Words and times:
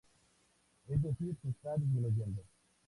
Es 0.87 0.99
decir 1.03 1.35
se 1.43 1.49
está 1.49 1.75
disminuyendo. 1.75 2.43